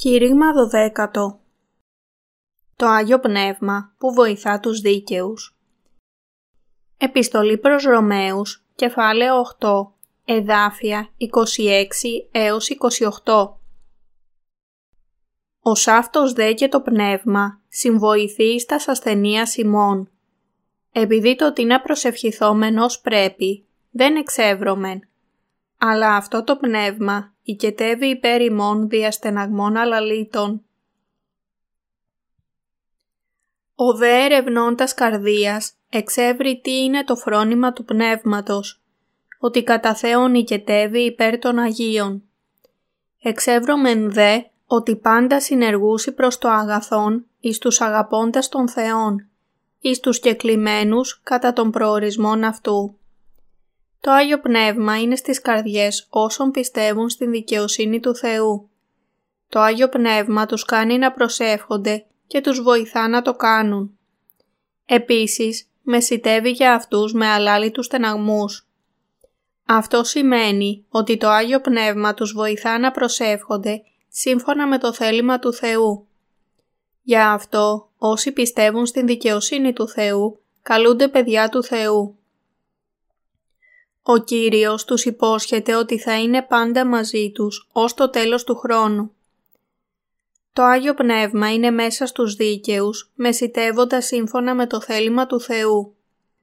Κήρυγμα 0.00 0.46
12 1.06 1.30
Το 2.76 2.86
Άγιο 2.86 3.20
Πνεύμα 3.20 3.94
που 3.98 4.12
βοηθά 4.12 4.60
τους 4.60 4.80
δίκαιους. 4.80 5.56
Επιστολή 6.98 7.58
προς 7.58 7.84
Ρωμαίους, 7.84 8.64
κεφάλαιο 8.74 9.40
8, 9.40 9.92
εδάφια 10.24 11.08
26 11.16 12.28
έως 12.30 12.68
28 13.24 13.58
Ως 15.60 15.86
αυτός 15.86 16.32
δε 16.32 16.52
και 16.52 16.68
το 16.68 16.80
Πνεύμα 16.80 17.60
συμβοηθεί 17.68 18.60
στα 18.60 18.80
ασθενεία 18.86 19.46
Σιμών. 19.46 20.10
Επειδή 20.92 21.36
το 21.36 21.52
τι 21.52 21.64
να 21.64 21.80
προσευχηθόμενος 21.80 23.00
πρέπει, 23.00 23.66
δεν 23.90 24.16
εξεύρωμεν, 24.16 25.08
αλλά 25.78 26.16
αυτό 26.16 26.44
το 26.44 26.56
πνεύμα 26.56 27.32
οικετεύει 27.42 28.06
υπέρ 28.06 28.40
ημών 28.40 28.88
διαστεναγμών 28.88 29.76
αλαλήτων. 29.76 30.62
Ο 33.74 33.94
δε 33.94 34.24
ερευνώντας 34.24 34.94
καρδίας 34.94 35.72
εξεύρει 35.90 36.60
τι 36.62 36.82
είναι 36.82 37.04
το 37.04 37.16
φρόνημα 37.16 37.72
του 37.72 37.84
πνεύματος, 37.84 38.80
ότι 39.38 39.62
κατά 39.62 39.94
Θεόν 39.94 40.34
οικετεύει 40.34 41.00
υπέρ 41.00 41.38
των 41.38 41.58
Αγίων. 41.58 42.22
Εξεύρωμεν 43.22 44.12
δε 44.12 44.40
ότι 44.66 44.96
πάντα 44.96 45.40
συνεργούσι 45.40 46.12
προς 46.12 46.38
το 46.38 46.48
αγαθόν 46.48 47.26
εις 47.40 47.58
τους 47.58 47.80
αγαπώντας 47.80 48.48
των 48.48 48.68
Θεών, 48.68 49.28
εις 49.80 50.00
τους 50.00 50.20
κεκλημένους 50.20 51.20
κατά 51.22 51.52
των 51.52 51.70
προορισμών 51.70 52.44
αυτού. 52.44 52.98
Το 54.00 54.10
Άγιο 54.10 54.40
Πνεύμα 54.40 55.00
είναι 55.00 55.16
στις 55.16 55.40
καρδιές 55.40 56.06
όσων 56.10 56.50
πιστεύουν 56.50 57.08
στην 57.08 57.30
δικαιοσύνη 57.30 58.00
του 58.00 58.14
Θεού. 58.14 58.70
Το 59.48 59.60
Άγιο 59.60 59.88
Πνεύμα 59.88 60.46
τους 60.46 60.64
κάνει 60.64 60.98
να 60.98 61.12
προσεύχονται 61.12 62.04
και 62.26 62.40
τους 62.40 62.62
βοηθά 62.62 63.08
να 63.08 63.22
το 63.22 63.34
κάνουν. 63.34 63.98
Επίσης, 64.86 65.70
μεσητεύει 65.82 66.50
για 66.50 66.74
αυτούς 66.74 67.12
με 67.12 67.26
αλάλητους 67.26 67.86
στεναγμούς. 67.86 68.68
Αυτό 69.66 70.04
σημαίνει 70.04 70.84
ότι 70.88 71.16
το 71.16 71.28
Άγιο 71.28 71.60
Πνεύμα 71.60 72.14
τους 72.14 72.32
βοηθά 72.32 72.78
να 72.78 72.90
προσεύχονται 72.90 73.82
σύμφωνα 74.08 74.66
με 74.66 74.78
το 74.78 74.92
θέλημα 74.92 75.38
του 75.38 75.52
Θεού. 75.52 76.06
Για 77.02 77.32
αυτό, 77.32 77.90
όσοι 77.98 78.32
πιστεύουν 78.32 78.86
στην 78.86 79.06
δικαιοσύνη 79.06 79.72
του 79.72 79.88
Θεού, 79.88 80.40
καλούνται 80.62 81.08
παιδιά 81.08 81.48
του 81.48 81.62
Θεού. 81.62 82.17
Ο 84.10 84.18
Κύριος 84.18 84.84
τους 84.84 85.04
υπόσχεται 85.04 85.74
ότι 85.74 85.98
θα 85.98 86.20
είναι 86.20 86.42
πάντα 86.42 86.86
μαζί 86.86 87.30
τους 87.34 87.68
ως 87.72 87.94
το 87.94 88.10
τέλος 88.10 88.44
του 88.44 88.56
χρόνου. 88.56 89.12
Το 90.52 90.62
Άγιο 90.62 90.94
Πνεύμα 90.94 91.52
είναι 91.52 91.70
μέσα 91.70 92.06
στους 92.06 92.34
δίκαιους, 92.34 93.10
μεσητεύοντας 93.14 94.06
σύμφωνα 94.06 94.54
με 94.54 94.66
το 94.66 94.80
θέλημα 94.80 95.26
του 95.26 95.40
Θεού. 95.40 95.94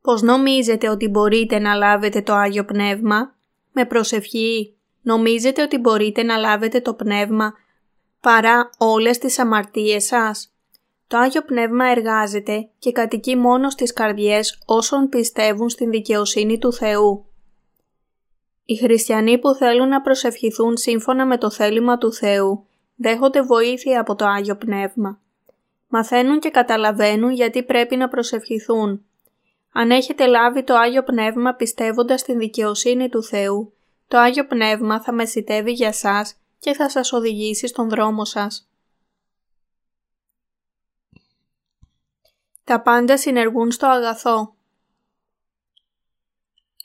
Πώς 0.00 0.22
νομίζετε 0.22 0.88
ότι 0.88 1.08
μπορείτε 1.08 1.58
να 1.58 1.74
λάβετε 1.74 2.22
το 2.22 2.32
Άγιο 2.34 2.64
Πνεύμα; 2.64 3.34
Με 3.72 3.84
προσευχή. 3.84 4.74
Νομίζετε 5.02 5.62
ότι 5.62 5.78
μπορείτε 5.78 6.22
να 6.22 6.36
λάβετε 6.36 6.80
το 6.80 6.94
Πνεύμα 6.94 7.52
παρά 8.20 8.70
όλες 8.78 9.18
τις 9.18 9.38
αμαρτίες 9.38 10.04
σας; 10.04 10.52
Το 11.06 11.18
Άγιο 11.18 11.42
Πνεύμα 11.42 11.86
εργάζεται 11.86 12.68
και 12.78 12.92
κατοικεί 12.92 13.36
μόνο 13.36 13.70
στις 13.70 13.92
καρδιές 13.92 14.62
όσων 14.66 15.08
πιστεύουν 15.08 15.68
στην 15.68 15.90
δικαιοσύνη 15.90 16.58
του 16.58 16.72
Θεού. 16.72 17.27
Οι 18.70 18.76
χριστιανοί 18.76 19.38
που 19.38 19.54
θέλουν 19.54 19.88
να 19.88 20.00
προσευχηθούν 20.00 20.76
σύμφωνα 20.76 21.26
με 21.26 21.38
το 21.38 21.50
θέλημα 21.50 21.98
του 21.98 22.12
Θεού 22.12 22.66
δέχονται 22.96 23.42
βοήθεια 23.42 24.00
από 24.00 24.14
το 24.14 24.24
Άγιο 24.24 24.56
Πνεύμα. 24.56 25.20
Μαθαίνουν 25.88 26.40
και 26.40 26.50
καταλαβαίνουν 26.50 27.30
γιατί 27.30 27.62
πρέπει 27.62 27.96
να 27.96 28.08
προσευχηθούν. 28.08 29.04
Αν 29.72 29.90
έχετε 29.90 30.26
λάβει 30.26 30.62
το 30.62 30.74
Άγιο 30.74 31.02
Πνεύμα 31.02 31.54
πιστεύοντας 31.54 32.20
στην 32.20 32.38
δικαιοσύνη 32.38 33.08
του 33.08 33.22
Θεού, 33.22 33.72
το 34.08 34.18
Άγιο 34.18 34.46
Πνεύμα 34.46 35.02
θα 35.02 35.12
μεσητεύει 35.12 35.72
για 35.72 35.92
σας 35.92 36.34
και 36.58 36.72
θα 36.72 36.88
σας 36.90 37.12
οδηγήσει 37.12 37.66
στον 37.66 37.88
δρόμο 37.88 38.24
σας. 38.24 38.68
Τα 42.64 42.80
πάντα 42.80 43.18
συνεργούν 43.18 43.70
στο 43.70 43.86
αγαθό. 43.86 44.54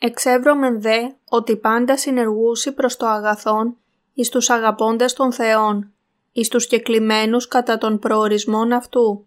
Εξεύρωμεν 0.06 0.82
δε 0.82 1.10
ότι 1.30 1.56
πάντα 1.58 1.98
συνεργούσι 1.98 2.72
προς 2.72 2.98
το 2.98 3.06
αγαθόν 3.06 3.78
εις 4.14 4.30
τους 4.30 4.50
αγαπώντες 4.50 5.14
των 5.14 5.34
Θεών, 5.34 5.94
εις 6.32 6.48
τους 6.48 6.68
κεκλημένους 6.68 7.48
κατά 7.48 7.78
των 7.78 8.00
προορισμών 8.00 8.72
αυτού. 8.72 9.26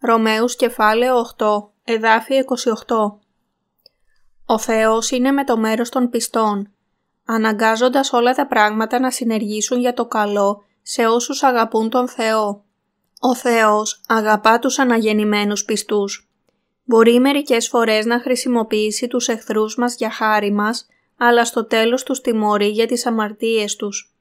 Ρωμαίους 0.00 0.56
κεφάλαιο 0.56 1.16
8, 1.38 1.70
εδάφη 1.84 2.34
28 2.34 3.18
Ο 4.46 4.58
Θεός 4.58 5.10
είναι 5.10 5.30
με 5.30 5.44
το 5.44 5.56
μέρος 5.56 5.88
των 5.88 6.10
πιστών, 6.10 6.72
αναγκάζοντας 7.24 8.12
όλα 8.12 8.34
τα 8.34 8.46
πράγματα 8.46 9.00
να 9.00 9.10
συνεργήσουν 9.10 9.80
για 9.80 9.94
το 9.94 10.06
καλό 10.06 10.62
σε 10.82 11.06
όσους 11.06 11.42
αγαπούν 11.42 11.90
τον 11.90 12.08
Θεό. 12.08 12.64
Ο 13.20 13.34
Θεός 13.34 14.00
αγαπά 14.08 14.58
τους 14.58 14.78
αναγεννημένους 14.78 15.64
πιστούς. 15.64 16.31
Μπορεί 16.84 17.20
μερικές 17.20 17.68
φορές 17.68 18.04
να 18.04 18.20
χρησιμοποιήσει 18.20 19.06
τους 19.08 19.28
εχθρούς 19.28 19.76
μας 19.76 19.96
για 19.96 20.10
χάρη 20.10 20.52
μας, 20.52 20.86
αλλά 21.16 21.44
στο 21.44 21.64
τέλος 21.66 22.02
τους 22.02 22.20
τιμωρεί 22.20 22.68
για 22.68 22.86
τις 22.86 23.06
αμαρτίες 23.06 23.76
τους. 23.76 24.14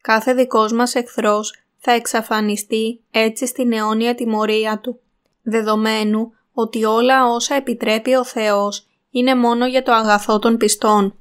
Κάθε 0.00 0.34
δικός 0.34 0.72
μας 0.72 0.94
εχθρός 0.94 1.54
θα 1.78 1.92
εξαφανιστεί 1.92 3.00
έτσι 3.10 3.46
στην 3.46 3.72
αιώνια 3.72 4.14
τιμωρία 4.14 4.78
του, 4.78 5.00
δεδομένου 5.42 6.32
ότι 6.52 6.84
όλα 6.84 7.26
όσα 7.26 7.54
επιτρέπει 7.54 8.14
ο 8.14 8.24
Θεός 8.24 8.86
είναι 9.10 9.34
μόνο 9.34 9.66
για 9.66 9.82
το 9.82 9.92
αγαθό 9.92 10.38
των 10.38 10.56
πιστών. 10.56 11.14